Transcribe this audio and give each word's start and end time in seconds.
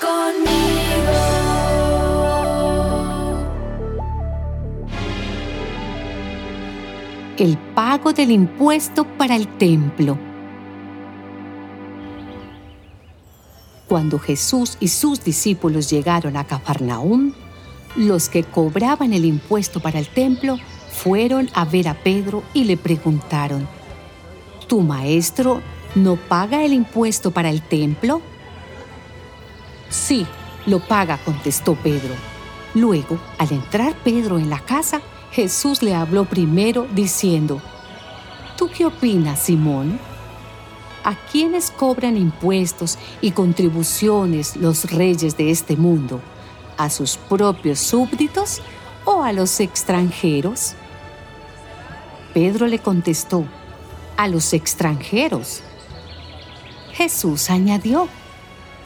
conmigo. 0.00 0.80
El 7.36 7.56
pago 7.74 8.12
del 8.12 8.30
impuesto 8.30 9.04
para 9.04 9.36
el 9.36 9.46
templo. 9.46 10.18
Cuando 13.88 14.18
Jesús 14.18 14.76
y 14.78 14.88
sus 14.88 15.24
discípulos 15.24 15.90
llegaron 15.90 16.36
a 16.36 16.44
Cafarnaúm, 16.44 17.32
los 17.96 18.28
que 18.28 18.44
cobraban 18.44 19.12
el 19.12 19.24
impuesto 19.24 19.80
para 19.80 19.98
el 19.98 20.06
templo 20.08 20.58
fueron 20.92 21.48
a 21.54 21.64
ver 21.64 21.88
a 21.88 21.94
Pedro 21.94 22.42
y 22.54 22.64
le 22.64 22.76
preguntaron, 22.76 23.66
¿Tu 24.68 24.80
maestro 24.80 25.60
no 25.96 26.14
paga 26.14 26.62
el 26.62 26.72
impuesto 26.72 27.32
para 27.32 27.50
el 27.50 27.62
templo? 27.62 28.22
Sí, 29.90 30.26
lo 30.66 30.78
paga, 30.78 31.18
contestó 31.18 31.74
Pedro. 31.74 32.14
Luego, 32.74 33.18
al 33.38 33.52
entrar 33.52 33.94
Pedro 34.04 34.38
en 34.38 34.48
la 34.48 34.60
casa, 34.60 35.02
Jesús 35.32 35.82
le 35.82 35.94
habló 35.94 36.24
primero 36.24 36.86
diciendo, 36.94 37.60
¿Tú 38.56 38.68
qué 38.68 38.86
opinas, 38.86 39.40
Simón? 39.40 39.98
¿A 41.02 41.14
quiénes 41.14 41.70
cobran 41.70 42.16
impuestos 42.16 42.98
y 43.20 43.32
contribuciones 43.32 44.56
los 44.56 44.90
reyes 44.90 45.36
de 45.36 45.50
este 45.50 45.76
mundo? 45.76 46.20
¿A 46.76 46.90
sus 46.90 47.16
propios 47.16 47.78
súbditos 47.78 48.60
o 49.04 49.22
a 49.22 49.32
los 49.32 49.60
extranjeros? 49.60 50.74
Pedro 52.34 52.66
le 52.66 52.78
contestó, 52.78 53.46
a 54.16 54.28
los 54.28 54.52
extranjeros. 54.52 55.62
Jesús 56.92 57.50
añadió, 57.50 58.08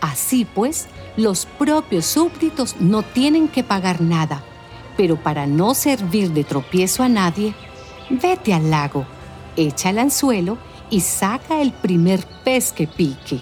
Así 0.00 0.44
pues, 0.44 0.88
los 1.16 1.46
propios 1.46 2.06
súbditos 2.06 2.76
no 2.80 3.02
tienen 3.02 3.48
que 3.48 3.64
pagar 3.64 4.00
nada, 4.00 4.42
pero 4.96 5.16
para 5.16 5.46
no 5.46 5.74
servir 5.74 6.32
de 6.32 6.44
tropiezo 6.44 7.02
a 7.02 7.08
nadie, 7.08 7.54
vete 8.10 8.54
al 8.54 8.70
lago, 8.70 9.06
echa 9.56 9.90
el 9.90 9.98
anzuelo 9.98 10.58
y 10.90 11.00
saca 11.00 11.60
el 11.60 11.72
primer 11.72 12.24
pez 12.44 12.72
que 12.72 12.86
pique. 12.86 13.40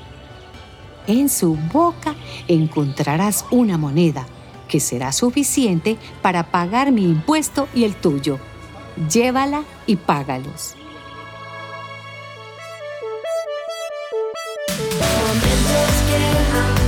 En 1.07 1.29
su 1.29 1.57
boca 1.73 2.15
encontrarás 2.49 3.45
una 3.51 3.77
moneda 3.77 4.27
que 4.69 4.81
será 4.81 5.13
suficiente 5.13 5.99
para 6.23 6.51
pagar 6.51 6.93
mi 6.93 7.05
impuesto 7.05 7.69
y 7.75 7.85
el 7.85 7.95
tuyo. 7.95 8.39
Llévala 9.11 9.65
y 9.87 9.97
págalos. 9.97 10.77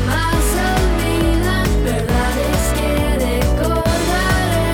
Más 0.06 0.40
salida, 0.56 1.56
verdades 1.84 2.62
que 2.78 2.90
recordaré, 3.26 4.70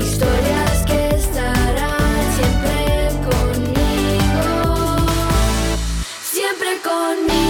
Historias 0.00 0.78
que 0.86 1.00
estarán 1.16 2.22
siempre 2.36 2.78
conmigo, 3.30 4.56
siempre 6.22 6.70
conmigo. 6.82 7.49